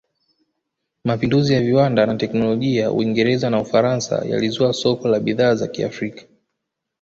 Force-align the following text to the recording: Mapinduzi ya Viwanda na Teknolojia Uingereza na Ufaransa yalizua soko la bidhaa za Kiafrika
Mapinduzi 1.05 1.53
ya 1.53 1.61
Viwanda 1.61 2.05
na 2.05 2.15
Teknolojia 2.15 2.91
Uingereza 2.91 3.49
na 3.49 3.61
Ufaransa 3.61 4.25
yalizua 4.25 4.73
soko 4.73 5.07
la 5.07 5.19
bidhaa 5.19 5.55
za 5.55 5.67
Kiafrika 5.67 6.25